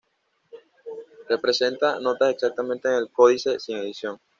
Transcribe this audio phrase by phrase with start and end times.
[1.29, 4.17] Representa notas exactamente en el códice, sin edición.